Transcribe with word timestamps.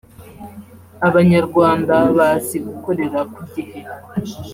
Abanyarwanda 1.07 1.95
bazi 2.17 2.57
gukorera 2.67 3.19
ku 3.33 3.41
gihe 3.53 3.79